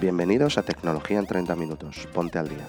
[0.00, 2.08] Bienvenidos a Tecnología en 30 Minutos.
[2.14, 2.66] Ponte al día.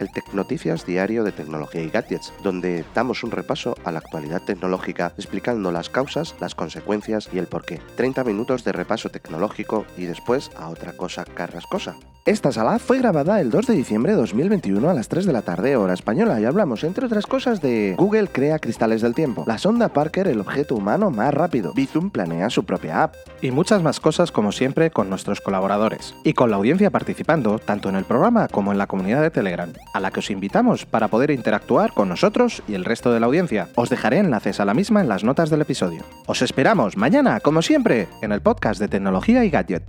[0.00, 5.12] El Tecnoticias diario de tecnología y gadgets, donde damos un repaso a la actualidad tecnológica
[5.16, 7.80] explicando las causas, las consecuencias y el porqué.
[7.96, 11.96] 30 minutos de repaso tecnológico y después a otra cosa carrascosa.
[12.26, 15.40] Esta sala fue grabada el 2 de diciembre de 2021 a las 3 de la
[15.40, 19.56] tarde hora española y hablamos entre otras cosas de Google crea cristales del tiempo, la
[19.56, 24.00] sonda Parker el objeto humano más rápido, Bizum planea su propia app y muchas más
[24.00, 28.48] cosas como siempre con nuestros colaboradores y con la audiencia participando tanto en el programa
[28.48, 32.08] como en la comunidad de Telegram, a la que os invitamos para poder interactuar con
[32.08, 33.68] nosotros y el resto de la audiencia.
[33.76, 36.04] Os dejaré enlaces a la misma en las notas del episodio.
[36.26, 39.84] Os esperamos mañana, como siempre, en el podcast de tecnología y gadget.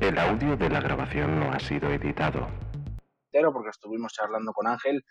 [0.00, 2.46] El audio de la grabación no ha sido editado.
[3.52, 5.04] Porque estuvimos charlando con Ángel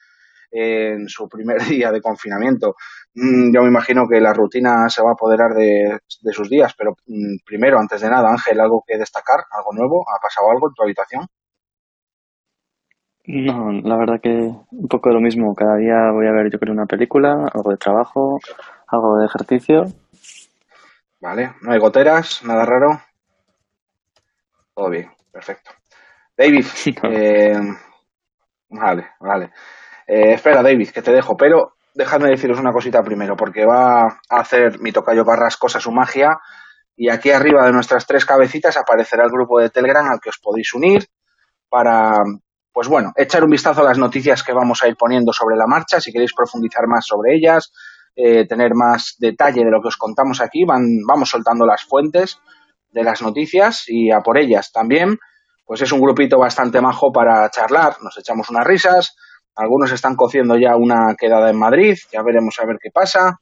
[0.52, 2.76] en su primer día de confinamiento.
[3.16, 6.00] Mm, yo me imagino que la rutina se va a apoderar de,
[6.32, 9.44] sus días, pero mm, primero, antes de nada, Ángel, ¿algo que destacar?
[9.52, 10.06] ¿Algo nuevo?
[10.08, 11.28] ¿Ha pasado algo en tu habitación?
[13.26, 15.56] No, la verdad que un poco de lo mismo.
[15.56, 18.40] Cada día voy a ver, yo creo, una película, algo de trabajo,
[18.88, 19.86] algo de ejercicio.
[21.22, 23.02] Vale, no hay goteras, nada raro.
[24.76, 25.72] Todo bien, perfecto.
[26.38, 26.66] David,
[27.04, 27.60] eh,
[28.70, 29.52] vale, vale.
[30.06, 34.40] Eh, espera, David, que te dejo, pero dejadme deciros una cosita primero, porque va a
[34.42, 36.40] hacer mi tocayo Carrascosa su magia,
[36.98, 40.40] y aquí arriba de nuestras tres cabecitas aparecerá el grupo de Telegram al que os
[40.40, 41.08] podéis unir
[41.70, 42.18] para,
[42.74, 45.68] pues bueno, echar un vistazo a las noticias que vamos a ir poniendo sobre la
[45.68, 47.72] marcha, si queréis profundizar más sobre ellas,
[48.16, 52.40] eh, tener más detalle de lo que os contamos aquí, van, vamos soltando las fuentes
[52.92, 55.20] de las noticias y a por ellas también.
[55.66, 59.16] Pues es un grupito bastante majo para charlar, nos echamos unas risas,
[59.56, 63.40] algunos están cociendo ya una quedada en Madrid, ya veremos a ver qué pasa.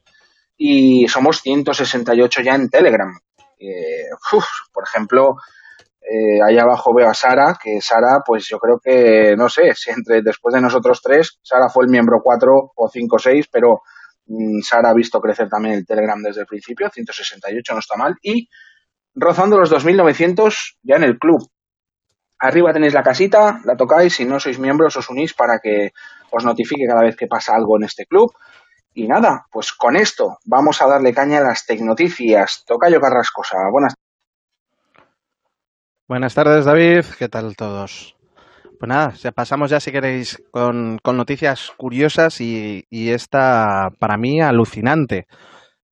[0.57, 3.17] Y somos 168 ya en Telegram.
[4.73, 5.37] Por ejemplo,
[6.14, 9.92] eh, ahí abajo veo a Sara, que Sara, pues yo creo que, no sé, si
[9.92, 13.82] entre después de nosotros tres, Sara fue el miembro 4 o 5 o 6, pero
[14.26, 18.16] mm, Sara ha visto crecer también el Telegram desde el principio, 168 no está mal.
[18.21, 18.50] Y
[19.16, 21.50] rozando los 2.900 ya en el club.
[22.39, 25.92] Arriba tenéis la casita, la tocáis, si no sois miembros os unís para que
[26.32, 28.33] os notifique cada vez que pasa algo en este club.
[28.94, 32.66] Y nada, pues con esto vamos a darle caña a las tecnoticias.
[32.66, 33.94] Tocayo Carrascosa, buenas
[36.11, 37.05] Buenas tardes, David.
[37.17, 38.17] ¿Qué tal todos?
[38.77, 45.26] Pues nada, pasamos ya si queréis con, noticias curiosas y, y, esta para mí alucinante.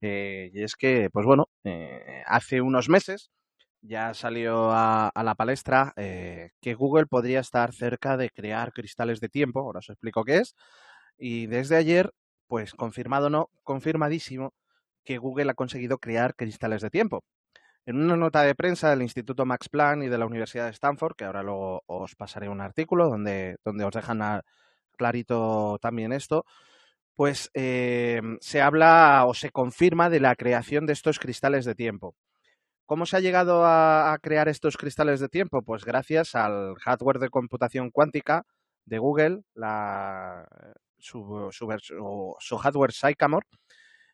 [0.02, 3.30] Eh, y es que, pues bueno, eh, hace unos meses
[3.80, 9.30] ya salió a, la palestra eh, que Google podría estar cerca de crear cristales de
[9.30, 10.54] tiempo, ahora os explico qué es,
[11.16, 12.10] y desde ayer,
[12.46, 14.52] pues confirmado no, confirmadísimo
[15.02, 17.24] que Google ha conseguido crear cristales de tiempo.
[17.90, 21.16] En una nota de prensa del Instituto Max Planck y de la Universidad de Stanford,
[21.16, 24.42] que ahora luego os pasaré un artículo donde, donde os dejan
[24.96, 26.44] clarito también esto,
[27.16, 32.14] pues em, se habla o se confirma de la creación de estos cristales de tiempo.
[32.86, 35.62] ¿Cómo se ha llegado a, crear estos cristales de tiempo?
[35.62, 38.46] Pues gracias al hardware de computación cuántica
[38.84, 39.42] de Google,
[40.98, 43.46] su, hardware Sycamore.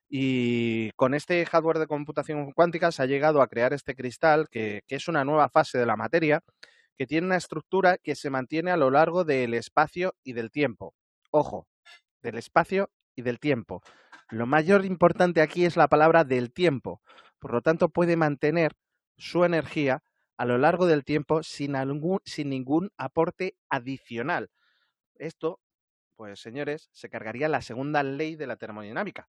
[0.09, 4.83] Y con este hardware de computación cuántica se ha llegado a crear este cristal, que,
[4.89, 6.43] es una nueva fase de la materia,
[6.97, 10.95] que tiene una estructura que se mantiene a lo largo del espacio y del tiempo.
[11.31, 11.66] Ojo,
[12.22, 13.83] del espacio y del tiempo.
[14.31, 17.00] Lo mayor importante aquí es la palabra del tiempo,
[17.39, 18.72] por lo tanto, puede mantener
[19.16, 20.03] su energía
[20.37, 21.75] a lo largo del tiempo sin,
[22.25, 24.50] sin ningún aporte adicional.
[25.15, 25.61] Esto,
[26.16, 29.28] pues señores, se cargaría la segunda ley de la termodinámica,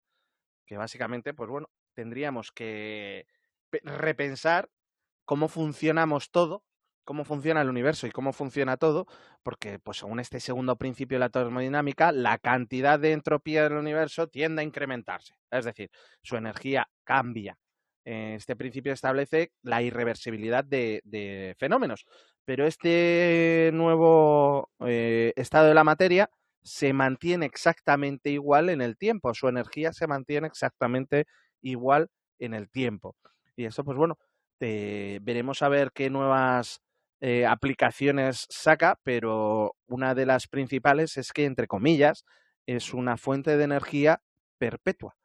[0.67, 3.25] que básicamente, pues bueno, tendríamos que
[3.83, 4.69] repensar
[5.25, 6.63] cómo funcionamos todo,
[7.05, 9.07] cómo funciona el universo y cómo funciona todo,
[9.41, 14.27] porque pues según este segundo principio de la termodinámica, la cantidad de entropía del universo
[14.27, 15.89] tiende a incrementarse, es decir,
[16.21, 17.57] su energía cambia.
[18.03, 22.05] Este principio establece la irreversibilidad de, fenómenos,
[22.45, 26.29] pero este nuevo eh, estado de la materia
[26.67, 31.25] se mantiene exactamente igual en el tiempo, su energía se mantiene exactamente
[31.61, 32.09] igual
[32.39, 33.15] en el tiempo.
[33.55, 34.17] Y eso, pues bueno,
[34.59, 36.81] veremos a ver qué nuevas
[37.21, 42.25] eh, aplicaciones saca, pero una de las principales es que, entre comillas,
[42.65, 44.21] es una fuente de energía
[44.57, 45.15] perpetua.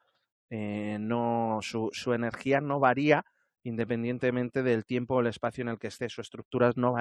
[0.51, 3.25] Eh, no, su, su, energía no varía
[3.65, 6.09] independientemente del tiempo o el espacio en el que esté.
[6.09, 6.97] Sus estructuras no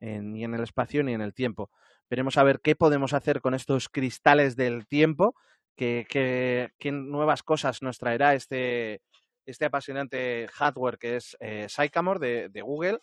[0.00, 1.70] valían ni en el espacio ni en el tiempo.
[2.10, 5.34] Veremos a ver qué podemos hacer con estos cristales del tiempo,
[5.76, 9.00] qué, qué, nuevas cosas nos traerá este,
[9.46, 12.98] este apasionante hardware que es eh, Sycamore de, Google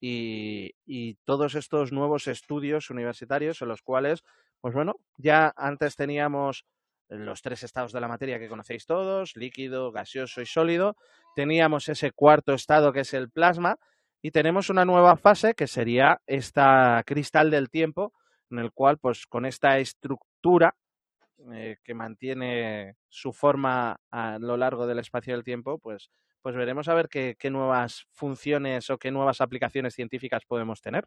[0.00, 4.24] y, todos estos nuevos estudios universitarios en los cuales,
[4.60, 6.64] pues bueno, ya antes teníamos
[7.08, 10.96] los tres estados de la materia que conocéis todos, líquido, gaseoso y sólido,
[11.34, 13.78] teníamos ese cuarto estado que es el plasma
[14.22, 18.12] y tenemos una nueva fase que sería esta cristal del tiempo
[18.50, 20.74] en el cual pues con esta estructura
[21.52, 26.10] eh, que mantiene su forma a lo largo del espacio del tiempo, pues,
[26.42, 31.06] pues veremos a ver qué, nuevas funciones o qué nuevas aplicaciones científicas podemos tener.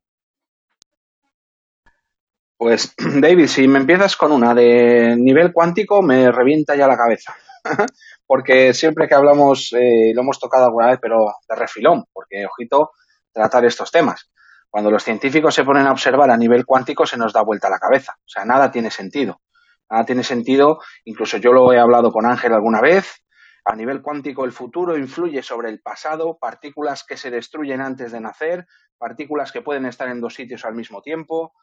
[2.58, 7.36] Pues, David, si me empiezas con una de nivel cuántico, me revienta ya la cabeza.
[8.26, 12.92] porque siempre que hablamos, eh, lo hemos tocado alguna vez, pero de refilón, porque, ojito,
[13.34, 14.32] tratar estos temas.
[14.70, 17.80] Cuando los científicos se ponen a observar a nivel cuántico, se nos da vuelta la
[17.80, 18.14] cabeza.
[18.18, 19.42] O sea, nada tiene sentido.
[19.90, 23.24] Nada tiene sentido, incluso yo lo he hablado con Ángel alguna vez,
[23.66, 28.20] a nivel cuántico el futuro influye sobre el pasado, partículas que se destruyen antes de
[28.20, 28.66] nacer,
[28.98, 31.54] partículas que pueden estar en dos sitios al mismo tiempo.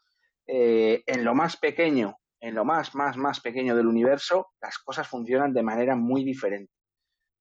[0.47, 5.07] Eh, en lo más pequeño, en lo más, más, más pequeño del universo, las cosas
[5.07, 6.73] funcionan de manera muy diferente.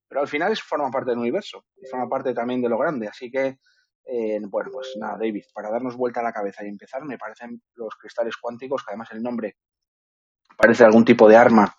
[0.07, 3.09] Pero al final eso forma parte del universo y forma parte también de lo grande.
[3.09, 3.57] Así que,
[4.05, 7.63] eh, bueno, pues nada, David, para darnos vuelta a la cabeza y empezar, me parecen
[7.75, 9.57] los cristales cuánticos, que además el nombre
[10.57, 11.75] parece algún tipo de arma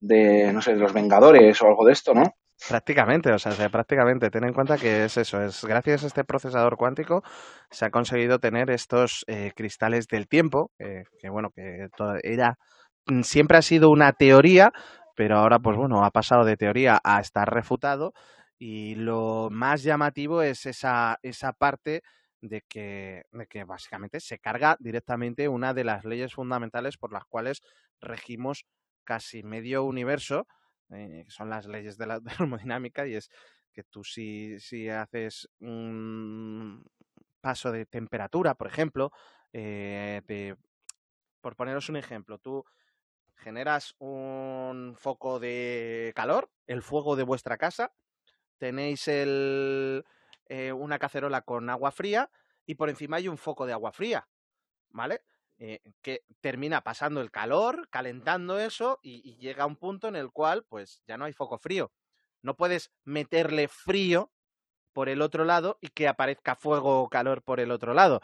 [0.00, 2.24] de, no sé, de los Vengadores o algo de esto, ¿no?
[2.68, 4.30] Prácticamente, o sea, prácticamente.
[4.30, 7.22] Ten en cuenta que es eso, es gracias a este procesador cuántico
[7.70, 11.86] se ha conseguido tener estos eh, cristales del tiempo, que bueno, que
[12.24, 12.58] era
[13.06, 14.72] mm, siempre ha sido una teoría,
[15.18, 18.12] pero ahora, pues bueno, ha pasado de teoría a estar refutado.
[18.58, 22.02] Y lo más llamativo es esa, esa parte
[22.40, 27.24] de que, de que básicamente se carga directamente una de las leyes fundamentales por las
[27.24, 27.62] cuales
[28.00, 28.66] regimos
[29.04, 30.46] casi medio universo,
[30.90, 33.30] eh, que son las leyes de la termodinámica, y es
[33.72, 36.84] que tú si, si haces un
[37.40, 39.12] paso de temperatura, por ejemplo,
[39.52, 40.54] eh,
[41.40, 42.64] por poneros un ejemplo, tú
[43.36, 47.92] generas un foco de calor, el fuego de vuestra casa,
[48.58, 50.04] tenéis el,
[50.46, 52.30] eh, una cacerola con agua fría
[52.66, 54.28] y por encima hay un foco de agua fría,
[54.90, 55.22] ¿vale?
[55.60, 60.30] Eh, que termina pasando el calor, calentando eso y, llega a un punto en el
[60.30, 61.90] cual pues ya no hay foco frío.
[62.42, 64.30] No puedes meterle frío
[64.92, 68.20] por el otro lado y que aparezca fuego o calor por el otro lado.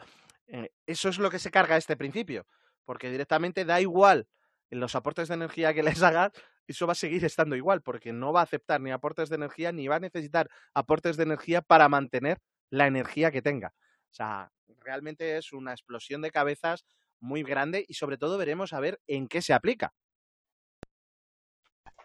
[0.47, 2.47] Eh, eso es lo que se carga este principio,
[2.85, 4.27] porque directamente da igual
[4.69, 6.31] los aportes de energía que les hagas,
[6.67, 9.71] eso va a seguir estando igual, porque no va a aceptar ni aportes de energía,
[9.71, 12.39] ni va a necesitar aportes de energía para mantener
[12.69, 13.73] la energía que tenga.
[14.09, 16.85] O sea, realmente es una explosión de cabezas
[17.19, 19.93] muy grande y sobre todo veremos a ver en qué se aplica.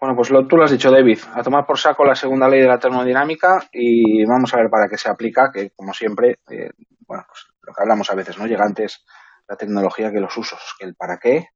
[0.00, 1.18] Bueno, pues tú lo has dicho, David.
[1.34, 4.88] A tomar por saco la segunda ley de la termodinámica y vamos a ver para
[4.88, 6.70] qué se aplica, que como siempre, eh,
[7.06, 8.46] bueno, pues lo que hablamos a veces, ¿no?
[8.46, 9.04] Llega antes
[9.46, 11.48] la tecnología que los usos, que el para qué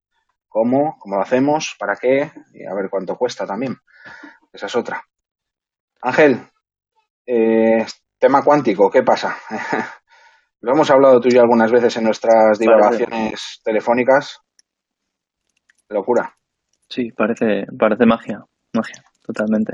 [0.55, 3.77] cómo, cómo lo hacemos, para qué y a ver cuánto cuesta también.
[4.53, 5.03] Esa es otra.
[6.01, 6.47] Ángel,
[7.27, 7.85] eh,
[8.21, 9.37] tema cuántico, ¿qué pasa?
[10.61, 14.39] lo hemos hablado tú y yo algunas veces en nuestras divagaciones telefónicas.
[15.89, 16.33] Locura.
[16.89, 19.73] Sí, parece, parece magia, magia, totalmente.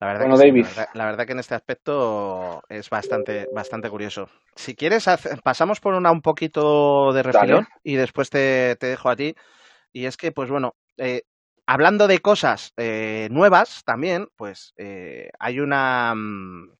[0.00, 0.66] La verdad, que David.
[0.94, 4.28] la, verdad, que en este aspecto es bastante, bastante curioso.
[4.54, 5.06] Si quieres,
[5.42, 9.34] pasamos por una un poquito de refilón y después te, dejo a ti.
[9.92, 11.22] Y es que, pues bueno, eh,
[11.66, 16.70] hablando de cosas eh, nuevas también, pues eh, hay una mm,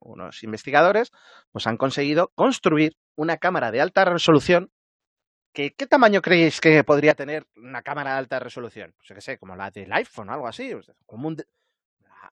[0.00, 1.12] unos investigadores
[1.52, 4.70] pues han conseguido construir una cámara de alta resolución.
[5.52, 8.92] Que, ¿Qué tamaño creéis que podría tener una cámara de alta resolución?
[8.98, 10.70] Pues yo qué sé, como la del iPhone o algo así,
[11.06, 11.36] como un,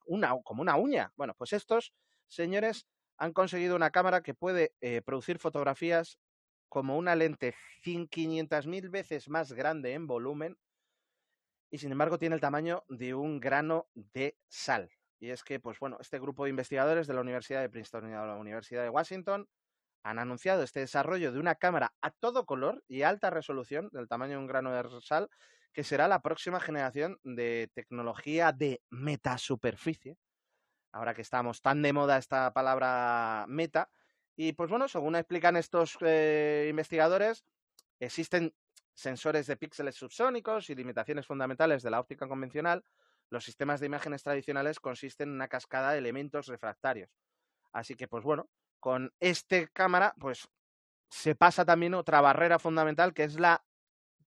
[0.04, 1.12] una, como una uña.
[1.16, 1.92] Bueno, pues estos
[2.28, 6.18] señores han conseguido una cámara que puede eh, producir fotografías
[6.68, 10.56] como una lente 500.000 veces más grande en volumen
[11.70, 14.90] y sin embargo tiene el tamaño de un grano de sal.
[15.18, 18.12] Y es que, pues bueno, este grupo de investigadores de la Universidad de Princeton y
[18.12, 19.48] de la Universidad de Washington
[20.02, 24.32] han anunciado este desarrollo de una cámara a todo color y alta resolución del tamaño
[24.32, 25.30] de un grano de sal
[25.74, 30.16] que será la próxima generación de tecnología de metasuperficie.
[30.92, 33.90] Ahora que estamos tan de moda esta palabra meta.
[34.36, 37.44] Y pues bueno, según explican estos eh, investigadores,
[37.98, 38.54] existen
[38.94, 42.84] sensores de píxeles subsónicos y limitaciones fundamentales de la óptica convencional.
[43.28, 47.10] Los sistemas de imágenes tradicionales consisten en una cascada de elementos refractarios.
[47.72, 50.48] Así que, pues bueno, con este cámara, pues
[51.10, 53.64] se pasa también otra barrera fundamental que es la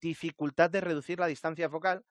[0.00, 2.04] dificultad de reducir la distancia focal,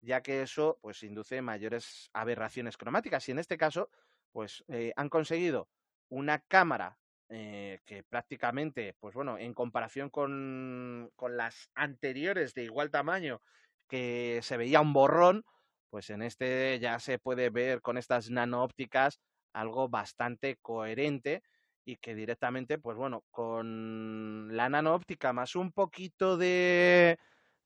[0.00, 3.28] ya que eso pues induce mayores aberraciones cromáticas.
[3.28, 3.90] Y en este caso,
[4.32, 5.68] pues eh, han conseguido
[6.08, 12.90] una cámara eh, que prácticamente, pues bueno, en comparación con, con las anteriores de igual
[12.90, 13.42] tamaño,
[13.88, 15.44] que se veía un borrón,
[15.90, 19.20] pues en este ya se puede ver con estas nanoópticas
[19.52, 21.42] algo bastante coherente
[21.88, 27.18] y que directamente, pues bueno, con la nanoóptica más un poquito de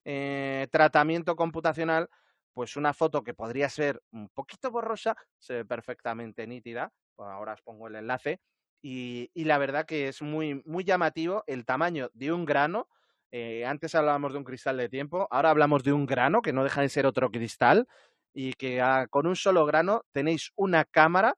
[0.05, 2.09] eh, tratamiento computacional,
[2.55, 6.93] pues una foto que podría ser un poquito borrosa se ve perfectamente nítida.
[7.17, 8.41] Pues ahora os pongo el enlace.
[8.81, 12.89] Y, la verdad que es muy, muy llamativo el tamaño de un grano.
[13.33, 16.63] Eh, antes hablábamos de un cristal de tiempo, ahora hablamos de un grano que no
[16.63, 17.89] deja de ser otro cristal
[18.33, 21.35] y que ah, con un solo grano tenéis una cámara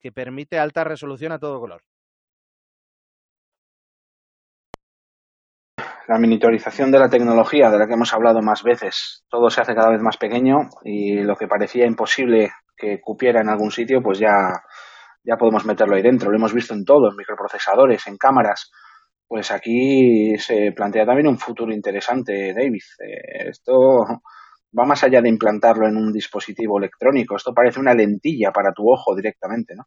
[0.00, 1.82] que permite alta resolución a todo color.
[6.08, 9.74] La miniaturización de la tecnología, de la que hemos hablado más veces, todo se hace
[9.74, 14.20] cada vez más pequeño y lo que parecía imposible que cupiera en algún sitio, pues
[14.20, 14.52] ya,
[15.24, 16.30] ya podemos meterlo ahí dentro.
[16.30, 18.70] Lo hemos visto en todo, en microprocesadores, en cámaras.
[19.26, 22.82] Pues aquí se plantea también un futuro interesante, David.
[23.04, 23.72] Eh, esto
[24.78, 27.34] va más allá de implantarlo en un dispositivo electrónico.
[27.34, 29.84] Esto parece una lentilla para tu ojo directamente, ¿no?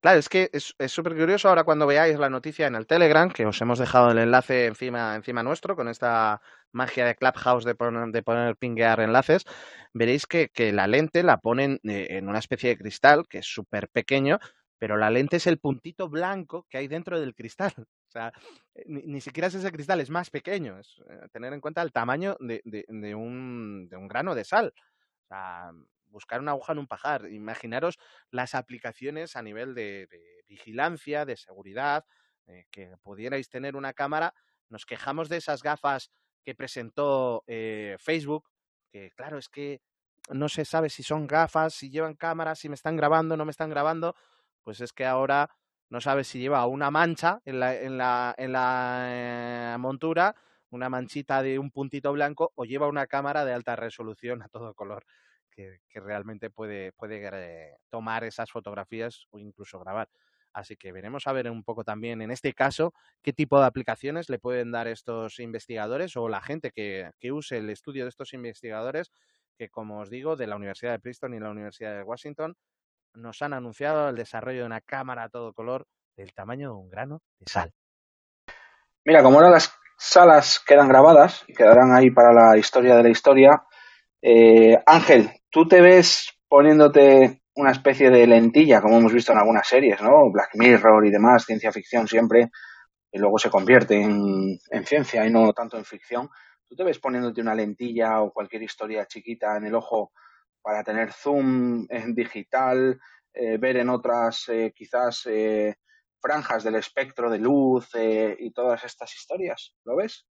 [0.00, 3.46] Claro, es que es súper curioso ahora cuando veáis la noticia en el Telegram, que
[3.46, 6.40] os hemos dejado el enlace encima, encima nuestro, con esta
[6.70, 9.44] magia de Clubhouse de poner, de poner pinguear enlaces,
[9.92, 13.46] veréis que, que la lente la ponen eh, en una especie de cristal que es
[13.46, 14.38] súper pequeño,
[14.78, 17.72] pero la lente es el puntito blanco que hay dentro del cristal.
[18.08, 18.32] O sea,
[18.86, 20.78] ni, ni siquiera es ese cristal, es más pequeño.
[20.78, 24.44] Es eh, tener en cuenta el tamaño de, de, de, un, de un grano de
[24.44, 24.72] sal.
[24.74, 25.72] O sea,
[26.18, 27.30] buscar una aguja en un pajar.
[27.30, 27.96] Imaginaros
[28.32, 32.04] las aplicaciones a nivel de, de vigilancia, de seguridad,
[32.48, 34.34] eh, que pudierais tener una cámara.
[34.68, 36.10] Nos quejamos de esas gafas
[36.42, 38.48] que presentó eh, Facebook,
[38.90, 39.80] que claro, es que
[40.30, 43.50] no se sabe si son gafas, si llevan cámaras, si me están grabando, no me
[43.50, 44.16] están grabando.
[44.62, 45.50] Pues es que ahora
[45.88, 50.34] no sabes si lleva una mancha en la, en la, en la eh, montura,
[50.70, 54.74] una manchita de un puntito blanco, o lleva una cámara de alta resolución a todo
[54.74, 55.04] color
[55.88, 60.08] que, realmente puede, puede tomar esas fotografías o incluso grabar.
[60.52, 64.28] Así que veremos a ver un poco también en este caso qué tipo de aplicaciones
[64.28, 68.32] le pueden dar estos investigadores o la gente que, que use el estudio de estos
[68.32, 69.10] investigadores
[69.56, 72.56] que, como os digo, de la Universidad de Princeton y la Universidad de Washington
[73.14, 75.86] nos han anunciado el desarrollo de una cámara a todo color
[76.16, 77.72] del tamaño de un grano de sal.
[79.04, 83.08] Mira, como ahora las salas quedan grabadas y quedarán ahí para la historia de la
[83.08, 83.62] historia,
[84.22, 89.66] eh, Ángel, tú te ves poniéndote una especie de lentilla, como hemos visto en algunas
[89.66, 90.30] series, ¿no?
[90.30, 92.50] Black Mirror y demás, ciencia ficción siempre,
[93.10, 96.28] y luego se convierte en, en ciencia y no tanto en ficción.
[96.68, 100.12] ¿Tú te ves poniéndote una lentilla o cualquier historia chiquita en el ojo
[100.62, 103.00] para tener zoom en digital,
[103.32, 105.76] eh, ver en otras eh, quizás eh,
[106.20, 109.74] franjas del espectro de luz eh, y todas estas historias.
[109.84, 110.27] ¿Lo ves?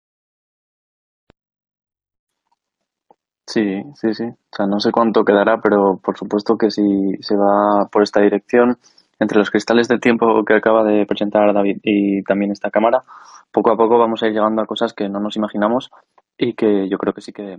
[3.47, 4.25] Sí, sí, sí.
[4.25, 6.83] O sea, no sé cuánto quedará, pero por supuesto que si
[7.21, 8.79] se va por esta dirección,
[9.19, 13.05] entre los cristales del tiempo que acaba de presentar David y también esta cámara,
[13.53, 15.91] poco a poco vamos a ir llegando a cosas que no nos imaginamos
[16.39, 17.59] y que yo creo que sí que,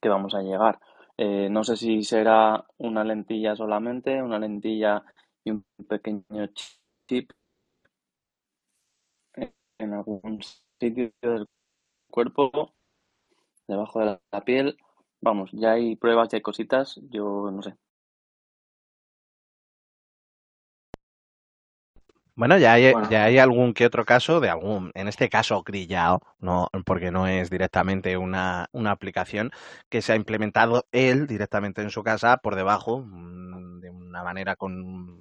[0.00, 0.80] que vamos a llegar.
[1.18, 5.02] Eh, no sé si será una lentilla solamente, una lentilla
[5.44, 6.24] y un pequeño
[7.06, 7.32] chip
[9.78, 10.40] en algún
[10.78, 11.46] sitio del
[12.10, 12.74] cuerpo
[13.70, 14.76] debajo de la piel.
[15.20, 17.74] Vamos, ya hay pruebas, ya hay cositas, yo no sé.
[22.40, 23.10] Bueno, ya hay, bueno.
[23.10, 27.26] ya hay algún que otro caso de algún, en este caso grillado, no, porque no
[27.26, 29.50] es directamente una, una aplicación
[29.90, 34.56] que se ha implementado él directamente en su casa por debajo, mm, de una manera
[34.56, 35.19] con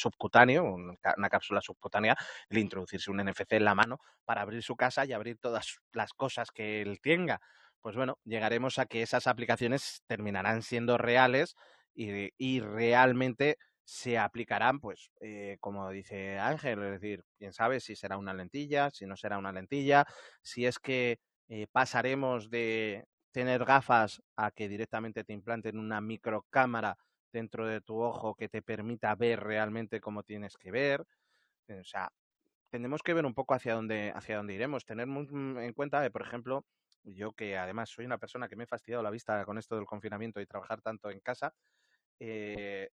[0.00, 2.16] subcutáneo, una cápsula subcutánea,
[2.48, 6.12] el introducirse un NFC en la mano para abrir su casa y abrir todas las
[6.12, 7.40] cosas que él tenga.
[7.80, 11.56] Pues bueno, llegaremos a que esas aplicaciones terminarán siendo reales
[11.94, 18.18] y, realmente se aplicarán, pues, eh, como dice Ángel, es decir, quién sabe si será
[18.18, 20.06] una lentilla, si no será una lentilla,
[20.42, 26.96] si es que eh, pasaremos de tener gafas a que directamente te implanten una microcámara
[27.32, 31.06] dentro de tu ojo que te permita ver realmente cómo tienes que ver.
[31.68, 32.10] O sea,
[32.70, 34.84] tenemos que ver un poco hacia dónde, hacia dónde iremos.
[34.84, 36.64] Tener en cuenta, por ejemplo,
[37.04, 39.86] yo que además soy una persona que me he fastidiado la vista con esto del
[39.86, 41.54] confinamiento y trabajar tanto en casa,
[42.18, 42.90] eh,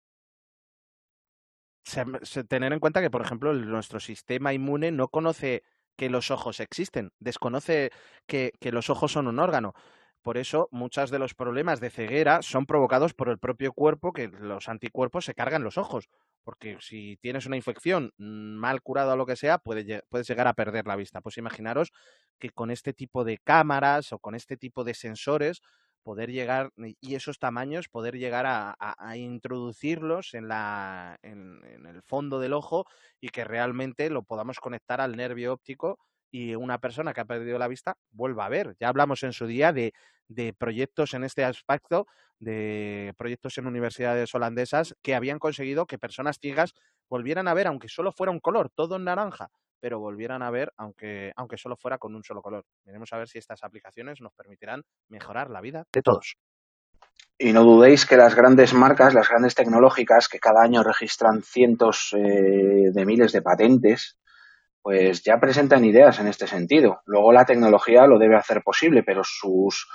[2.48, 5.62] tener en cuenta que, por ejemplo, nuestro sistema inmune no conoce
[5.96, 7.90] que los ojos existen, desconoce
[8.26, 9.74] que, que los ojos son un órgano
[10.24, 14.28] por eso muchos de los problemas de ceguera son provocados por el propio cuerpo, que
[14.28, 16.08] los anticuerpos se cargan los ojos.
[16.44, 20.86] Porque si tienes una infección mal curada o lo que sea, puedes llegar a perder
[20.86, 21.20] la vista.
[21.20, 21.92] Pues imaginaros
[22.38, 25.60] que con este tipo de cámaras o con este tipo de sensores,
[26.02, 32.54] poder llegar, y esos tamaños, poder llegar a, introducirlos en, la, en el fondo del
[32.54, 32.86] ojo
[33.20, 35.98] y que realmente lo podamos conectar al nervio óptico
[36.34, 38.74] y una persona que ha perdido la vista vuelva a ver.
[38.80, 39.94] Ya hablamos en su día de,
[40.26, 42.08] de proyectos en este aspecto,
[42.40, 46.74] de proyectos en universidades holandesas que habían conseguido que personas ciegas
[47.08, 50.72] volvieran a ver, aunque solo fuera un color, todo en naranja, pero volvieran a ver,
[50.76, 52.64] aunque, aunque solo fuera con un solo color.
[52.84, 56.34] Veremos a ver si estas aplicaciones nos permitirán mejorar la vida de todos.
[57.38, 62.12] Y no dudéis que las grandes marcas, las grandes tecnológicas, que cada año registran cientos
[62.12, 64.18] eh, de miles de patentes,
[64.84, 67.00] pues ya presentan ideas en este sentido.
[67.06, 69.88] Luego la tecnología lo debe hacer posible, pero sus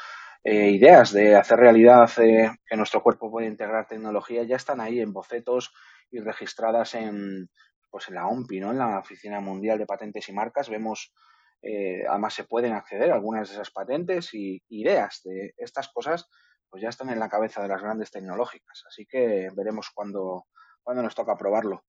[0.43, 4.99] eh, ideas de hacer realidad eh, que nuestro cuerpo puede integrar tecnología ya están ahí
[4.99, 5.71] en bocetos
[6.09, 7.51] y registradas en,
[7.91, 8.71] pues en la OMPI, ¿no?
[8.71, 10.71] en la Oficina Mundial de Patentes y Marcas.
[10.71, 11.13] Vemos,
[11.61, 16.27] eh, además se pueden acceder a algunas de esas patentes y ideas de estas cosas,
[16.67, 18.85] pues ya están en la cabeza de las grandes tecnológicas.
[18.87, 20.45] Así que veremos cuándo,
[20.81, 21.83] cuándo nos toca probarlo.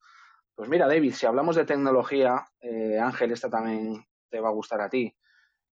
[0.61, 4.83] Pues mira, David, si hablamos de tecnología, eh, Ángel, esta también te va a gustar
[4.83, 5.11] a ti.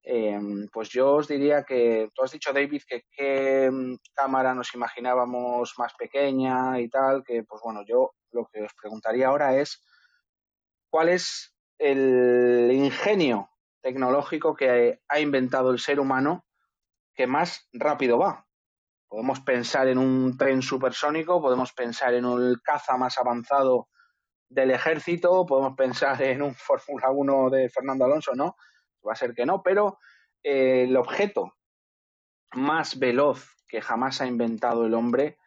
[0.00, 4.72] Em, pues yo os diría que tú has dicho, David, que qué mm, cámara nos
[4.76, 9.84] imaginábamos más pequeña y tal, que pues bueno, yo lo que os preguntaría ahora es
[10.88, 13.50] cuál es el ingenio
[13.82, 16.46] tecnológico que ha inventado el ser humano
[17.12, 18.46] que más rápido va.
[19.08, 23.88] Podemos pensar en un tren supersónico, podemos pensar en un caza más avanzado
[24.48, 28.56] del ejército, podemos pensar en un Fórmula 1 de Fernando Alonso, ¿no?
[29.06, 29.98] Va a ser que no, pero
[30.42, 31.54] eh, el objeto
[32.52, 35.38] más veloz que jamás ha inventado el hombre,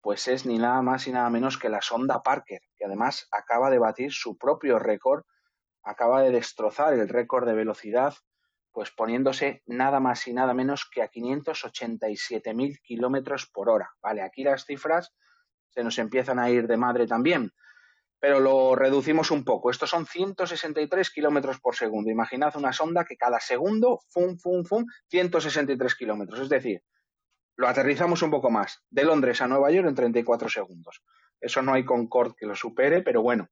[0.00, 3.70] pues es ni nada más y nada menos que la sonda Parker, que además acaba
[3.70, 5.24] de batir su propio récord,
[5.82, 8.14] acaba de destrozar el récord de velocidad,
[8.72, 13.90] pues poniéndose nada más y nada menos que a 587.000 kilómetros por hora.
[14.00, 15.14] Vale, aquí las cifras
[15.70, 17.52] se nos empiezan a ir de madre también
[18.20, 19.70] pero lo reducimos un poco.
[19.70, 22.10] Estos son 163 kilómetros por segundo.
[22.10, 26.40] Imaginad una sonda que cada segundo, fum, fum, fum, 163 kilómetros.
[26.40, 26.82] Es decir,
[27.56, 31.02] lo aterrizamos un poco más, de Londres a Nueva York en 34 segundos.
[31.40, 33.48] Eso no hay Concorde que lo supere, pero bueno,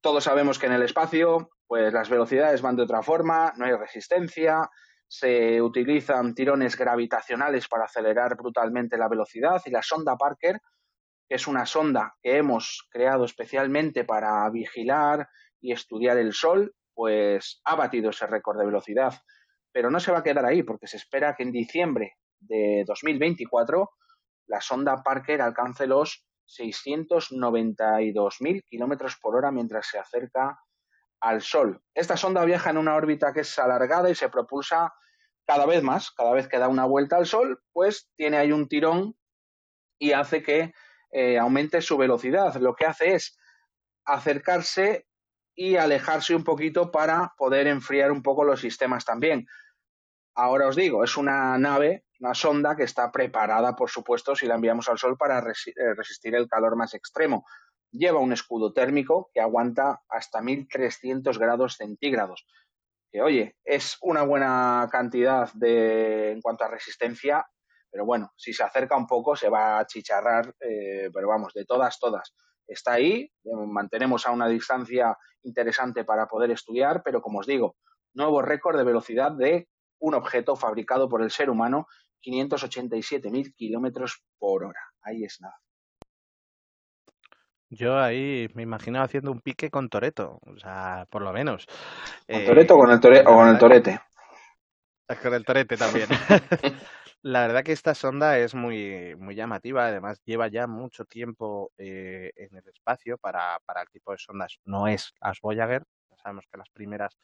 [0.00, 3.72] todos sabemos que en el espacio, pues las velocidades van de otra forma, no hay
[3.72, 4.68] resistencia,
[5.08, 10.60] se utilizan tirones gravitacionales para acelerar brutalmente la velocidad y la sonda Parker
[11.28, 15.28] que es una sonda que hemos creado especialmente para vigilar
[15.60, 19.14] y estudiar el Sol, pues ha batido ese récord de velocidad.
[19.72, 23.90] Pero no se va a quedar ahí, porque se espera que en diciembre de 2024
[24.46, 30.58] la sonda Parker alcance los 692.000 kilómetros por hora mientras se acerca
[31.20, 31.82] al Sol.
[31.94, 34.94] Esta sonda viaja en una órbita que es alargada y se propulsa
[35.46, 36.12] cada vez más.
[36.12, 39.16] Cada vez que da una vuelta al Sol, pues tiene ahí un tirón
[39.98, 40.72] y hace que
[41.10, 42.54] eh, aumente su velocidad.
[42.56, 43.38] Lo que hace es
[44.04, 45.06] acercarse
[45.54, 49.46] y alejarse un poquito para poder enfriar un poco los sistemas también.
[50.34, 54.56] Ahora os digo, es una nave, una sonda que está preparada, por supuesto, si la
[54.56, 57.46] enviamos al Sol para eh, resistir el calor más extremo.
[57.90, 62.46] Lleva un escudo térmico que aguanta hasta 1300 grados centígrados.
[63.10, 67.46] Que oye, es una buena cantidad de, en cuanto a resistencia
[67.96, 71.64] pero bueno, si se acerca un poco se va a chicharrar, eh, pero vamos, de
[71.64, 72.34] todas, todas.
[72.68, 77.76] Está ahí, eh, mantenemos a una distancia interesante para poder estudiar, pero como os digo,
[78.12, 81.86] nuevo récord de velocidad de un objeto fabricado por el ser humano,
[82.22, 84.80] 587.000 kilómetros por hora.
[85.00, 85.56] Ahí es nada.
[87.70, 91.66] Yo ahí me imagino haciendo un pique con Toreto, o sea, por lo menos.
[92.28, 94.00] ¿Con Toreto o con el, tore o con el Torete?
[95.22, 96.08] Con el Torete también.
[97.22, 102.30] La verdad que esta sonda es muy, muy llamativa, además lleva ya mucho tiempo eh,
[102.36, 104.58] en el espacio para, para el tipo de sondas.
[104.64, 107.18] No es las Voyager, ya sabemos que las primeras,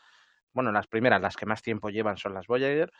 [0.52, 2.90] bueno, las primeras, las que más tiempo llevan son las Voyager,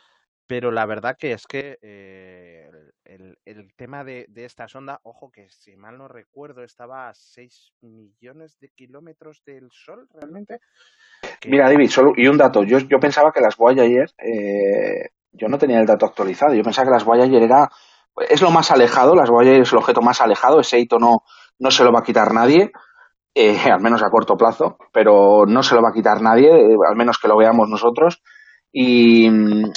[0.47, 2.69] pero la verdad que es que eh,
[3.05, 7.13] el, el, tema de, de, esta sonda, ojo que si mal no recuerdo, estaba a
[7.13, 10.59] 6 millones de kilómetros del Sol realmente.
[11.47, 15.57] Mira, David, solo, y un dato, yo, yo pensaba que las Voyager eh, yo no
[15.57, 16.53] tenía el dato actualizado.
[16.53, 17.69] Yo pensaba que las Voyager era.
[18.29, 20.59] Es lo más alejado, las Voyager es el objeto más alejado.
[20.59, 21.23] Ese hito no,
[21.59, 22.71] no se lo va a quitar nadie,
[23.33, 26.75] eh, al menos a corto plazo, pero no se lo va a quitar nadie, eh,
[26.87, 28.21] al menos que lo veamos nosotros.
[28.71, 29.71] Y mm,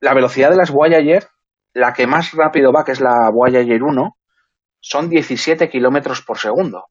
[0.00, 1.28] la velocidad de las Voyager
[1.76, 4.16] la que más rápido va, que es la Voyager 1,
[4.80, 6.86] son 17 kilómetros por segundo,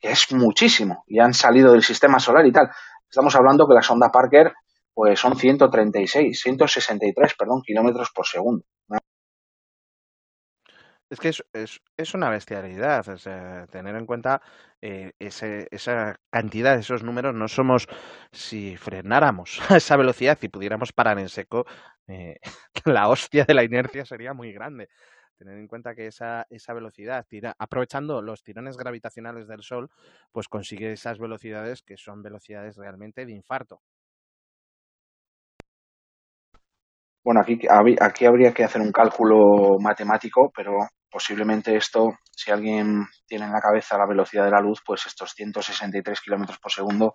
[0.00, 2.70] que es muchísimo, y han salido del sistema solar y tal.
[3.06, 4.54] Estamos hablando que la sonda Parker
[4.94, 8.64] pues son 136, 163, perdón, kilómetros por segundo.
[11.12, 13.04] Es que es, una bestialidad,
[13.70, 14.40] tener en cuenta
[14.80, 17.86] eh, esa cantidad, esos números, no somos,
[18.32, 21.66] si frenáramos a esa velocidad y pudiéramos parar en seco,
[22.08, 22.38] eh,
[22.86, 24.88] la hostia de la inercia sería muy grande.
[25.36, 29.90] Tener en cuenta que esa, esa velocidad, tira, aprovechando los tirones gravitacionales del Sol,
[30.32, 33.82] pues consigue esas velocidades que son velocidades realmente de infarto.
[37.24, 37.58] Bueno, aquí,
[38.00, 40.72] aquí habría que hacer un cálculo matemático, pero
[41.08, 45.32] posiblemente esto, si alguien tiene en la cabeza la velocidad de la luz, pues estos
[45.32, 47.14] 163 kilómetros por segundo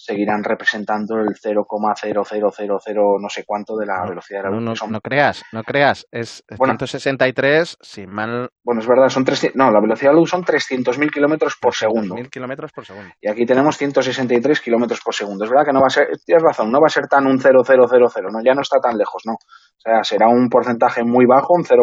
[0.00, 4.82] seguirán representando el 0,0000 no sé cuánto de la velocidad de la luz.
[4.88, 8.48] No, creas, no creas, es 163, sin mal...
[8.64, 11.74] Bueno, es verdad, son 300, no, la velocidad de la luz son 300.000 kilómetros por
[11.74, 12.14] segundo.
[12.30, 13.10] kilómetros por segundo.
[13.20, 15.44] Y aquí tenemos 163 kilómetros por segundo.
[15.44, 17.38] Es verdad que no va a ser, tienes razón, no va a ser tan un
[17.38, 19.34] 0,000, no, ya no está tan lejos, no.
[19.34, 21.82] O sea, será un porcentaje muy bajo, un 0,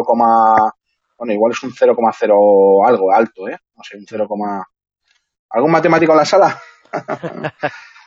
[1.16, 3.56] bueno, igual es un 0,0 algo alto, ¿eh?
[3.76, 4.26] No sé, un 0,
[5.50, 6.58] ¿algún matemático en la sala?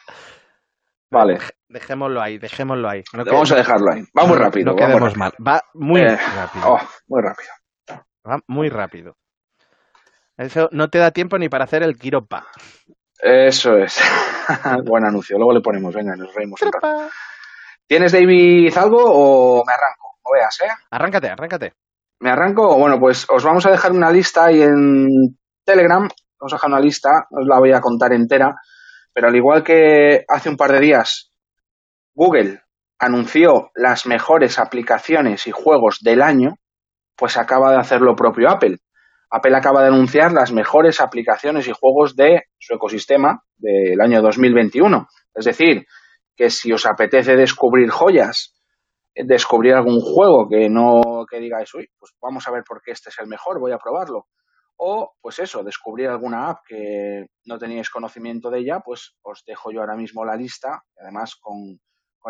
[1.11, 1.39] Vale.
[1.67, 3.03] Dejémoslo ahí, dejémoslo ahí.
[3.13, 4.03] vamos a dejarlo ahí.
[4.17, 4.71] Va muy rápido.
[4.71, 5.31] No quedemos mal.
[5.45, 6.65] Va muy eh, rápido.
[6.65, 7.49] Oh, muy rápido.
[8.27, 9.15] Va muy rápido.
[10.37, 12.47] Eso no te da tiempo ni para hacer el quiropa.
[13.19, 14.01] Eso es.
[14.85, 15.37] Buen anuncio.
[15.37, 17.09] Luego le ponemos, venga, nos reímos un rato.
[17.85, 20.17] ¿Tienes, David, algo o me arranco?
[20.25, 20.73] No veas, ¿eh?
[20.91, 21.73] Arráncate, arráncate.
[22.21, 22.77] ¿Me arranco?
[22.77, 25.07] Bueno, pues os vamos a dejar una lista ahí en
[25.65, 26.07] Telegram.
[26.39, 28.55] Vamos a dejar una lista, os la voy a contar entera
[29.13, 31.31] pero al igual que hace un par de días
[32.13, 32.61] Google
[32.99, 36.55] anunció las mejores aplicaciones y juegos del año,
[37.15, 38.77] pues acaba de hacer lo propio Apple.
[39.29, 45.07] Apple acaba de anunciar las mejores aplicaciones y juegos de su ecosistema del año 2021.
[45.33, 45.85] Es decir,
[46.35, 48.53] que si os apetece descubrir joyas,
[49.15, 53.09] descubrir algún juego que no que digáis, uy, pues vamos a ver por qué este
[53.09, 54.27] es el mejor, voy a probarlo
[54.83, 59.71] o, pues eso, descubrir alguna app que no teníais conocimiento de ella, pues os dejo
[59.71, 61.79] yo ahora mismo la lista, además con,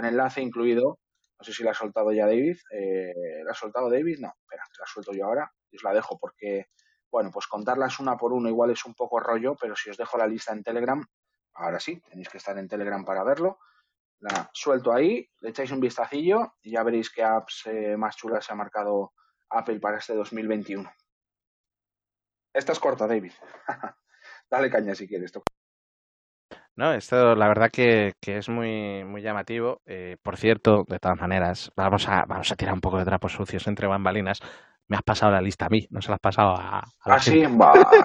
[0.04, 1.00] enlace incluido.
[1.40, 2.58] No sé si la ha soltado ya David.
[2.74, 3.14] Eh,
[3.46, 4.20] ¿La ha soltado David?
[4.20, 6.66] No, espera, la suelto yo ahora y os la dejo porque,
[7.10, 10.18] bueno, pues contarlas una por una igual es un poco rollo, pero si os dejo
[10.18, 11.02] la lista en Telegram,
[11.54, 13.60] ahora sí, tenéis que estar en Telegram para verlo.
[14.20, 18.44] La suelto ahí, le echáis un vistacillo y ya veréis qué apps eh, más chulas
[18.44, 19.14] se ha marcado
[19.50, 20.92] Apple para este 2021.
[22.54, 23.32] Esta es corta, David.
[24.50, 25.32] Dale caña si quieres.
[26.76, 29.82] No, esto la verdad que, es muy, muy llamativo.
[29.86, 33.34] Eh, por cierto, de todas maneras, vamos a, vamos a tirar un poco de trapos
[33.34, 34.40] sucios entre bambalinas.
[34.88, 36.84] Me has pasado la lista a mí, no se la has pasado a.
[37.06, 37.44] ah, sí,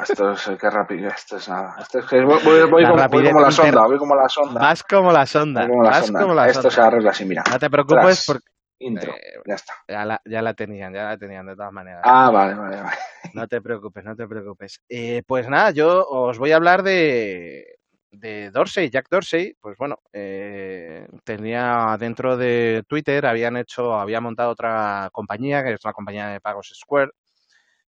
[0.03, 1.77] esto es qué rápido, esto es nada.
[1.81, 2.39] Esto es que voy,
[2.71, 4.61] voy, como, la sonda, voy como la sonda.
[4.61, 5.67] Vas como la sonda.
[5.67, 7.43] Como la esto se arregla así, mira.
[7.51, 8.47] No te preocupes porque
[8.79, 9.73] Intro, eh, ya está.
[9.89, 12.03] Ya la, ya la, tenían, ya la tenían de todas maneras.
[12.05, 12.97] Ah, vale, vale, vale.
[13.33, 14.83] No te preocupes, no te preocupes.
[14.89, 17.79] Eh, pues nada, yo os voy a hablar de,
[18.11, 19.57] de Dorsey, Jack Dorsey.
[19.61, 25.85] Pues bueno, eh, tenía dentro de Twitter, habían hecho, había montado otra compañía, que es
[25.85, 27.13] la compañía de pagos Square.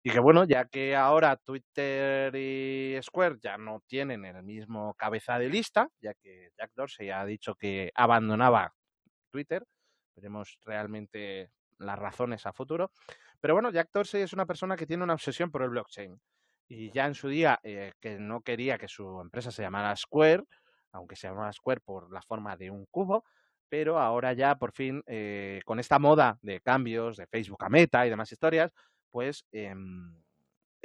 [0.04, 5.38] Y que bueno, ya que ahora Twitter y Square ya no tienen el mismo cabeza
[5.38, 8.74] de lista, ya que Jack Dorsey ha dicho que abandonaba
[9.32, 9.66] Twitter,
[10.18, 12.92] veremos realmente las razones a futuro.
[13.40, 16.20] Pero bueno, Jack Dorsey es una persona que tiene una obsesión por el blockchain.
[16.68, 20.44] Y ya en su día, eh, que no quería que su empresa se llamara Square,
[20.92, 23.24] aunque se llamara Square por la forma de un cubo,
[23.70, 28.06] pero ahora ya por fin, eh, con esta moda de cambios de Facebook a Meta
[28.06, 28.74] y demás historias,
[29.12, 30.22] pues em,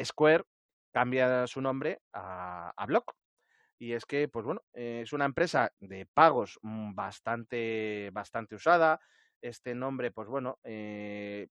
[0.02, 0.44] Square
[0.92, 3.14] cambia su nombre a, a Block.
[3.78, 9.00] Y es que, pues bueno, es una empresa de pagos mm, bastante, bastante usada,
[9.42, 11.48] este nombre, pues bueno, eh,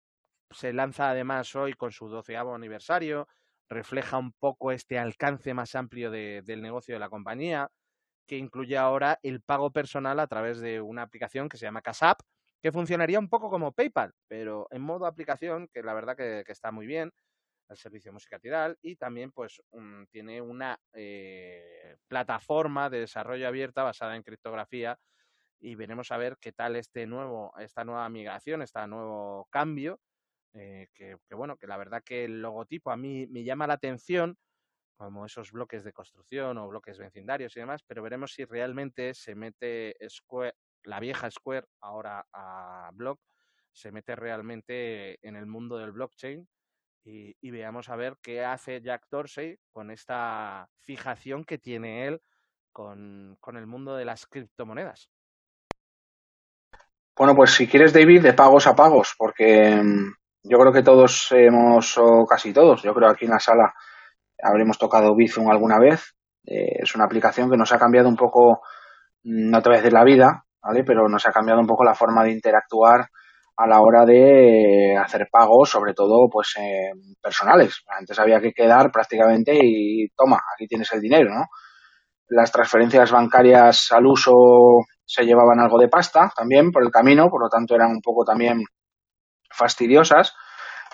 [0.49, 3.27] se lanza además hoy con su doceavo aniversario,
[3.69, 7.69] refleja un poco este alcance más amplio del negocio de la compañía,
[8.27, 12.21] que incluye ahora el pago personal a través de una aplicación que se llama Casap,
[12.61, 16.71] que funcionaría un poco como PayPal, pero en modo aplicación, que la verdad que, está
[16.71, 17.11] muy bien,
[17.69, 19.61] el servicio de música tiral, y también pues
[20.11, 24.99] tiene una eh, plataforma de desarrollo abierta basada en criptografía
[25.61, 30.01] y veremos a ver qué tal este nuevo, esta nueva migración, este nuevo cambio,
[30.53, 34.37] eh, que, bueno, que la verdad que el logotipo a mí me llama la atención,
[34.97, 39.35] como esos bloques de construcción o bloques vecindarios y demás, pero veremos si realmente se
[39.35, 43.21] mete Square, la vieja Square ahora a Block,
[43.71, 46.47] se mete realmente en el mundo del blockchain
[47.03, 52.21] y, y, veamos a ver qué hace Jack Dorsey con esta fijación que tiene él
[52.71, 55.09] con, con el mundo de las criptomonedas.
[57.17, 61.27] Bueno, pues si quieres, David, de pagos a pagos, porque mm, yo creo que todos
[61.31, 63.73] hemos, o casi todos, yo creo aquí en la sala
[64.41, 66.15] habremos tocado Bizum alguna vez.
[66.45, 68.61] Eh, es una aplicación que nos ha cambiado un poco,
[69.23, 70.83] mm, no te voy a la vida, ¿vale?
[70.83, 73.07] Pero nos ha cambiado un poco la forma de interactuar
[73.57, 77.83] a la hora de hacer pagos, sobre todo pues eh, personales.
[77.87, 81.45] Antes había que quedar prácticamente y toma, aquí tienes el dinero, ¿no?
[82.29, 84.31] Las transferencias bancarias al uso
[85.11, 88.23] se llevaban algo de pasta también por el camino, por lo tanto eran un poco
[88.23, 88.63] también
[89.49, 90.33] fastidiosas,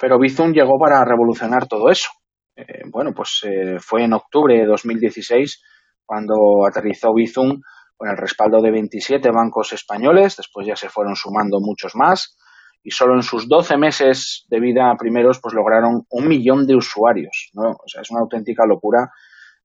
[0.01, 2.09] pero Bizum llegó para revolucionar todo eso.
[2.55, 5.63] Eh, bueno, pues eh, fue en octubre de 2016
[6.03, 7.61] cuando aterrizó Bizum
[7.95, 12.37] con el respaldo de 27 bancos españoles, después ya se fueron sumando muchos más
[12.81, 17.51] y solo en sus 12 meses de vida primeros pues lograron un millón de usuarios,
[17.53, 17.71] ¿no?
[17.71, 19.11] O sea, es una auténtica locura.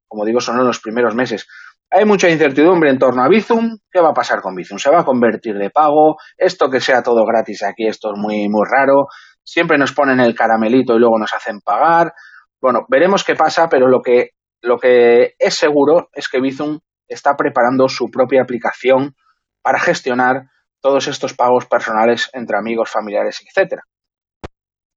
[0.07, 1.47] Como digo, son los primeros meses.
[1.95, 3.77] Hay mucha incertidumbre en torno a Bizum.
[3.91, 4.79] ¿Qué va a pasar con Bizum?
[4.79, 6.15] ¿Se va a convertir de pago?
[6.35, 9.05] Esto que sea todo gratis aquí, esto es muy, muy raro.
[9.43, 12.13] Siempre nos ponen el caramelito y luego nos hacen pagar.
[12.59, 14.29] Bueno, veremos qué pasa, pero lo que,
[14.63, 19.13] lo que es seguro es que Bizum está preparando su propia aplicación
[19.61, 20.47] para gestionar
[20.81, 23.83] todos estos pagos personales entre amigos, familiares, etcétera.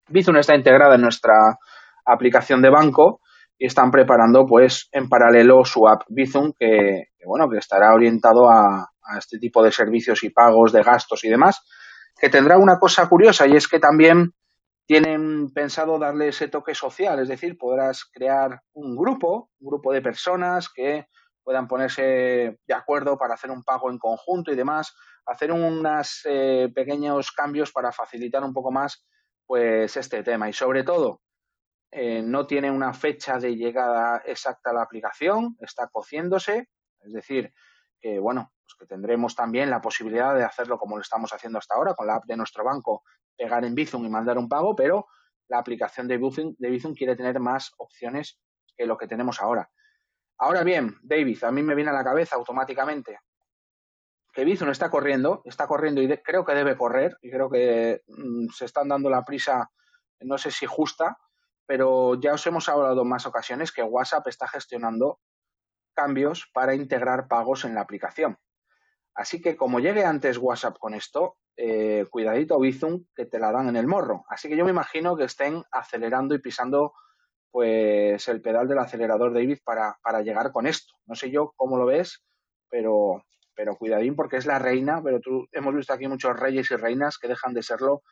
[0.09, 1.35] Bizum está integrada en nuestra
[2.07, 3.21] aplicación de banco
[3.59, 8.91] y están preparando pues en paralelo su app Bizum que, bueno que estará orientado a,
[9.03, 11.63] a, este tipo de servicios y pagos de gastos y demás
[12.19, 14.33] que tendrá una cosa curiosa y es que también
[14.87, 20.03] tienen pensado darle ese toque social es decir podrás crear un grupo un grupo de
[20.03, 21.07] personas que
[21.43, 22.03] puedan ponerse
[22.67, 24.95] de acuerdo para hacer un pago en conjunto y demás
[25.27, 29.05] hacer unos eh, pequeños cambios para facilitar un poco más
[29.47, 30.49] pues este tema.
[30.49, 31.21] Y sobre todo
[31.91, 36.69] eh, no tiene una fecha de llegada exacta a la aplicación, está cociéndose,
[37.01, 37.53] es decir,
[38.01, 41.75] que bueno, pues que tendremos también la posibilidad de hacerlo como lo estamos haciendo hasta
[41.75, 43.03] ahora, con la app de nuestro banco,
[43.37, 45.07] pegar en Bizum y mandar un pago, pero
[45.49, 48.41] la aplicación de Bizum, de Bizum quiere tener más opciones
[48.77, 49.71] que lo que tenemos ahora.
[50.39, 53.19] Ahora bien, David, a mí me viene a la cabeza automáticamente
[54.37, 58.03] que Bizum está corriendo, está corriendo y de, creo que debe correr, y creo que
[58.07, 59.71] mmm, se están dando la prisa,
[60.21, 61.17] no sé si justa,
[61.67, 65.19] pero ya os hemos hablado en más ocasiones que WhatsApp está gestionando
[65.95, 68.39] cambios para integrar pagos en la aplicación.
[69.15, 73.69] Así que como llegue antes WhatsApp con esto, eh, cuidadito Bizum que te la dan
[73.69, 74.25] en el morro.
[74.29, 76.93] Así que yo me imagino que estén acelerando y pisando
[77.51, 80.93] pues el pedal del acelerador David para, para llegar con esto.
[81.07, 82.23] No sé yo cómo lo ves,
[82.69, 83.25] pero,
[83.55, 87.17] pero cuidadín porque es la reina, pero tú hemos visto aquí muchos reyes y reinas
[87.17, 88.03] que dejan de serlo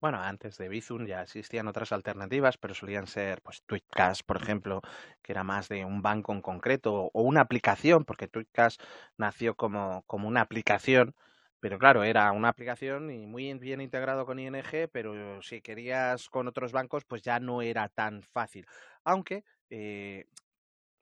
[0.00, 4.80] bueno, antes de Bizum ya existían otras alternativas, pero solían ser pues Tweetcash, por ejemplo,
[5.22, 8.76] que era más de un banco en concreto, o una aplicación, porque Tweetcash
[9.18, 11.14] nació como, como una aplicación,
[11.60, 16.48] pero claro, era una aplicación y muy bien integrado con ING, pero si querías con
[16.48, 18.66] otros bancos, pues ya no era tan fácil.
[19.04, 20.26] Aunque eh,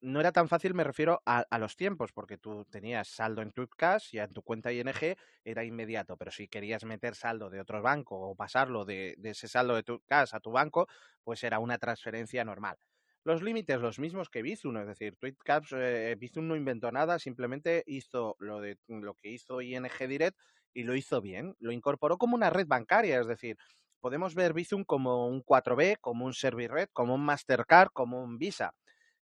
[0.00, 3.52] no era tan fácil, me refiero a, a, los tiempos, porque tú tenías saldo en
[3.76, 7.82] Cash y en tu cuenta ING era inmediato, pero si querías meter saldo de otro
[7.82, 10.86] banco o pasarlo de, ese saldo de Cash a tu banco,
[11.24, 12.76] pues era una transferencia normal.
[13.24, 17.82] Los límites los mismos que Bizum, es decir, Tweetcash, eh, Bizum no inventó nada, simplemente
[17.86, 20.38] hizo lo, de, lo que hizo ING Direct
[20.72, 23.56] y lo hizo bien, lo incorporó como una red bancaria, es decir,
[24.00, 28.72] podemos ver Bizum como un 4B, como un Serviret, como un Mastercard, como un Visa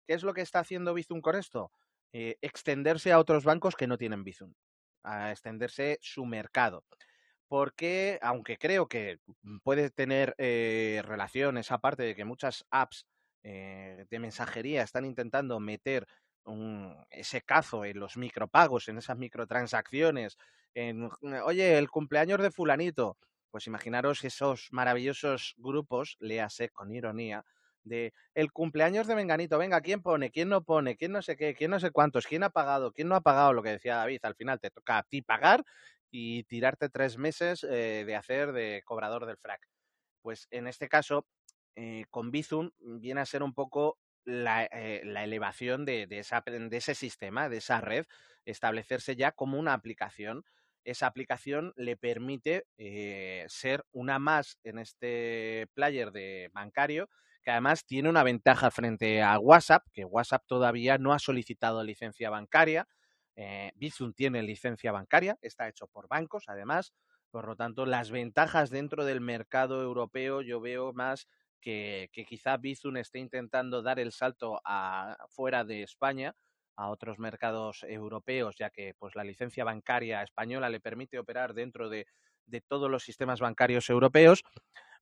[0.06, 1.70] ¿Qué es lo que está haciendo Bizum con esto?
[2.12, 4.54] Eh, extenderse a otros bancos que no tienen Bizum,
[5.02, 6.84] a extenderse su mercado.
[7.48, 9.18] Porque, aunque creo que
[9.62, 13.06] puede tener eh, relación esa parte de que muchas apps
[13.42, 16.06] eh, de mensajería están intentando meter
[17.10, 20.36] ese cazo en los micropagos, en esas microtransacciones,
[20.74, 21.10] en,
[21.44, 23.18] oye, el cumpleaños de fulanito,
[23.50, 27.44] pues imaginaros esos maravillosos grupos, léase con ironía,
[27.86, 30.30] de el cumpleaños de Menganito, venga, ¿quién pone?
[30.30, 30.96] ¿Quién no pone?
[30.96, 31.54] ¿Quién no sé qué?
[31.54, 32.26] ¿Quién no sé cuántos?
[32.26, 32.92] ¿Quién ha pagado?
[32.92, 33.52] ¿Quién no ha pagado?
[33.52, 35.64] Lo que decía David, al final te toca a ti pagar
[36.10, 39.66] y tirarte tres meses eh, de hacer de cobrador del frac.
[40.22, 41.26] Pues en este caso,
[41.76, 46.42] eh, con Bizum viene a ser un poco la, eh, la elevación de, de, esa,
[46.44, 48.06] de ese sistema, de esa red,
[48.44, 50.44] establecerse ya como una aplicación
[50.86, 57.10] esa aplicación le permite eh, ser una más en este player de bancario
[57.46, 62.28] que además tiene una ventaja frente a WhatsApp, que WhatsApp todavía no ha solicitado licencia
[62.30, 62.88] bancaria,
[63.36, 66.92] Eh, Bizum tiene licencia bancaria, está hecho por bancos, además.
[67.30, 71.28] Por lo tanto, las ventajas dentro del mercado europeo yo veo más
[71.60, 76.34] que, quizá Bizum esté intentando dar el salto a, fuera de España
[76.76, 81.88] a otros mercados europeos, ya que pues la licencia bancaria española le permite operar dentro
[81.90, 82.06] de,
[82.46, 84.42] de todos los sistemas bancarios europeos.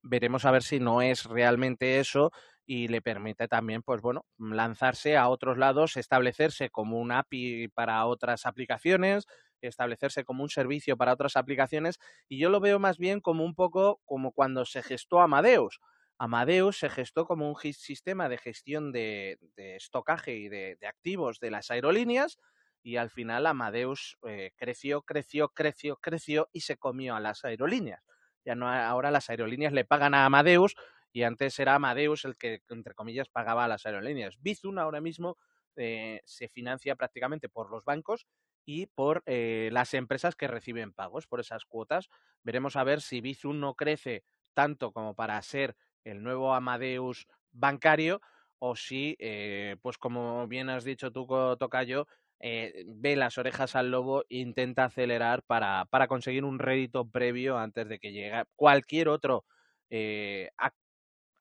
[0.06, 2.30] Veremos a ver si no es realmente eso
[2.66, 8.04] y le permite también, pues bueno, lanzarse a otros lados, establecerse como un API para
[8.04, 9.24] otras aplicaciones,
[9.62, 13.54] establecerse como un servicio para otras aplicaciones y yo lo veo más bien como un
[13.54, 15.80] poco como cuando se gestó Amadeus.
[16.18, 21.70] Amadeus se gestó como un sistema de gestión de, estocaje y de, activos de las
[21.70, 22.38] aerolíneas
[22.82, 28.02] y al final Amadeus eh, creció, creció, creció, creció y se comió a las aerolíneas.
[28.44, 30.74] Ya no ahora las aerolíneas le pagan a Amadeus
[31.12, 34.36] y antes era Amadeus el que entre comillas pagaba a las aerolíneas.
[34.40, 35.36] Bizum ahora mismo
[35.76, 38.26] eh, se financia prácticamente por los bancos
[38.66, 42.08] y por eh, las empresas que reciben pagos por esas cuotas.
[42.42, 48.20] Veremos a ver si Bizum no crece tanto como para ser el nuevo Amadeus bancario
[48.58, 51.26] o si, eh, pues como bien has dicho tú,
[51.58, 52.06] Tocayo,
[52.46, 57.56] eh, ve las orejas al lobo e intenta acelerar para, para, conseguir un rédito previo
[57.56, 59.46] antes de que llegue cualquier otro
[59.88, 60.50] eh,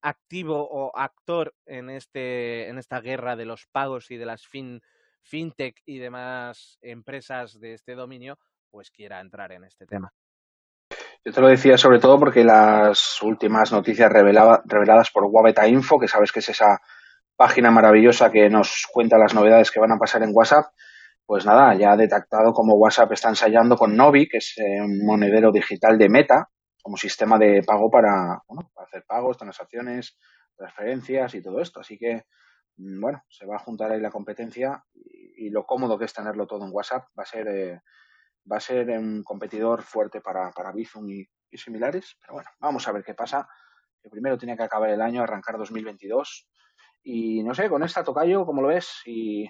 [0.02, 4.82] activo o actor en, este, en esta guerra de los pagos y de las fin,
[5.24, 8.39] fintech y demás empresas de este dominio,
[8.72, 10.10] pues quiera entrar en este tema.
[11.26, 16.08] Yo te lo decía sobre todo porque las últimas noticias reveladas por Wabeta Info, que
[16.08, 16.80] sabes que es esa
[17.36, 20.68] página maravillosa que nos cuenta las novedades que van a pasar en WhatsApp,
[21.25, 25.05] pues nada, ya ha detectado como WhatsApp está ensayando con Novi, que es eh, un
[25.05, 26.49] monedero digital de Meta,
[26.81, 30.17] como sistema de pago para, bueno, para hacer pagos, transacciones,
[30.55, 31.79] transferencias y todo esto.
[31.79, 32.25] Así que,
[32.77, 36.47] mm, bueno, se va a juntar ahí la competencia y, lo cómodo que es tenerlo
[36.47, 37.81] todo en WhatsApp va a ser eh,
[38.51, 42.17] va a ser un competidor fuerte para, para Bizum y, similares.
[42.19, 43.47] Pero bueno, vamos a ver qué pasa.
[44.09, 46.47] Primero tiene que acabar el año, arrancar 2022.
[47.03, 48.88] Y no sé, con esta tocayo, ¿cómo lo ves?
[49.03, 49.47] Si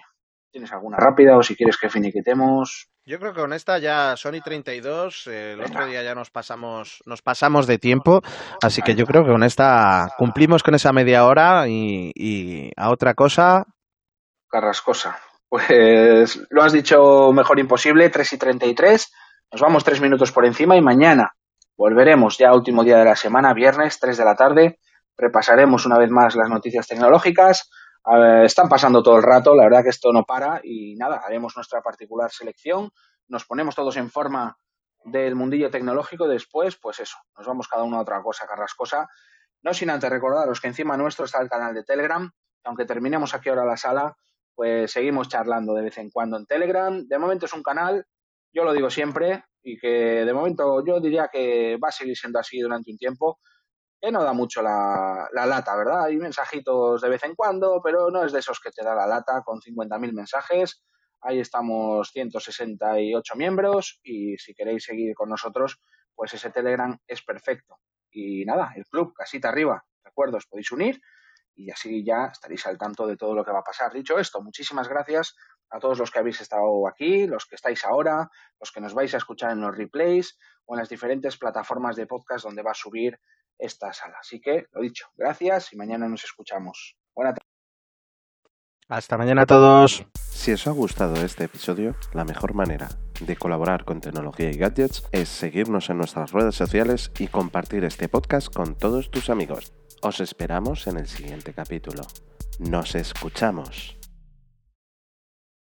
[0.54, 2.86] tienes alguna rápida o si quieres que finiquitemos.
[3.04, 7.22] Yo creo que con esta ya Sony 32, el otro día ya nos pasamos, nos
[7.22, 8.22] pasamos de tiempo,
[8.62, 12.90] así que yo creo que con esta cumplimos con esa media hora y, y a
[12.90, 13.64] otra cosa.
[14.48, 15.18] Carrascosa.
[15.48, 19.12] Pues lo has dicho mejor imposible, 3 y 33.
[19.50, 21.32] Nos vamos tres minutos por encima y mañana
[21.76, 24.78] volveremos ya último día de la semana, viernes, 3 de la tarde.
[25.16, 27.68] Repasaremos una vez más las noticias tecnológicas.
[28.44, 31.80] Están pasando todo el rato, la verdad que esto no para y nada, haremos nuestra
[31.80, 32.90] particular selección.
[33.28, 34.58] Nos ponemos todos en forma
[35.04, 36.28] del mundillo tecnológico.
[36.28, 39.08] Después, pues eso, nos vamos cada uno a otra cosa carrascosa.
[39.62, 42.30] No sin antes recordaros que encima nuestro está el canal de Telegram.
[42.64, 44.16] Aunque terminemos aquí ahora la sala,
[44.54, 47.06] pues seguimos charlando de vez en cuando en Telegram.
[47.06, 48.06] De momento es un canal,
[48.52, 52.38] yo lo digo siempre, y que de momento yo diría que va a seguir siendo
[52.38, 53.38] así durante un tiempo,
[54.04, 56.04] que no da mucho la, lata, ¿verdad?
[56.04, 59.06] Hay mensajitos de vez en cuando, pero no es de esos que te da la
[59.06, 60.84] lata con 50.000 mensajes.
[61.22, 65.80] Ahí estamos 168 miembros y si queréis seguir con nosotros,
[66.14, 67.78] pues ese Telegram es perfecto.
[68.10, 71.00] Y nada, el club, casita arriba, recuerdo, os podéis unir
[71.54, 73.90] y así ya estaréis al tanto de todo lo que va a pasar.
[73.90, 75.34] Dicho esto, muchísimas gracias
[75.70, 79.14] a todos los que habéis estado aquí, los que estáis ahora, los que nos vais
[79.14, 82.74] a escuchar en los replays o en las diferentes plataformas de podcast donde va a
[82.74, 83.18] subir
[83.58, 84.16] esta sala.
[84.20, 86.96] Así que, lo dicho, gracias y mañana nos escuchamos.
[87.14, 87.48] Buena tarde.
[88.88, 90.06] Hasta mañana a todos.
[90.30, 92.88] Si os ha gustado este episodio, la mejor manera
[93.20, 98.08] de colaborar con tecnología y gadgets es seguirnos en nuestras redes sociales y compartir este
[98.08, 99.72] podcast con todos tus amigos.
[100.02, 102.02] Os esperamos en el siguiente capítulo.
[102.58, 103.96] Nos escuchamos.